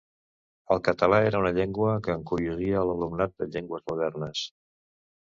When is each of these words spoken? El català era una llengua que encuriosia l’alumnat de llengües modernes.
El 0.75 0.79
català 0.85 1.19
era 1.25 1.41
una 1.43 1.51
llengua 1.57 1.93
que 2.07 2.15
encuriosia 2.19 2.81
l’alumnat 2.87 3.37
de 3.43 3.49
llengües 3.57 3.85
modernes. 3.93 4.43